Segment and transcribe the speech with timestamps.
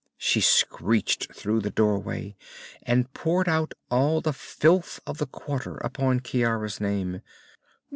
[0.17, 2.35] she shrieked through the doorway,
[2.81, 7.21] and poured out all the filth of the quarter upon Ciara's name.